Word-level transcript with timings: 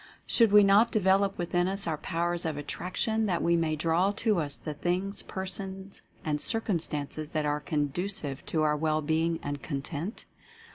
Should 0.25 0.51
we 0.51 0.63
not 0.63 0.91
develop 0.91 1.37
within 1.37 1.67
us 1.67 1.85
our 1.85 1.99
Powers 1.99 2.43
of 2.43 2.57
Attraction, 2.57 3.27
that 3.27 3.43
we 3.43 3.55
may 3.55 3.75
draw 3.75 4.09
to 4.13 4.39
us 4.39 4.57
the 4.57 4.73
things, 4.73 5.21
persons 5.21 6.01
and 6.25 6.41
circumstances 6.41 7.29
that 7.29 7.45
are 7.45 7.59
conducive 7.59 8.43
to 8.47 8.63
our 8.63 8.75
well 8.75 9.03
being 9.03 9.39
and 9.43 9.61
content? 9.61 10.25